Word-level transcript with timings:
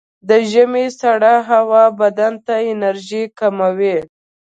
د 0.29 0.31
ژمي 0.51 0.87
سړه 1.01 1.33
هوا 1.51 1.85
بدن 2.01 2.33
ته 2.45 2.55
انرژي 2.71 3.23
کموي. 3.39 3.97